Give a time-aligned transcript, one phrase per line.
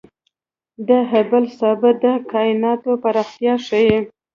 [0.87, 3.97] د هبل ثابت د کائناتو پراختیا ښيي.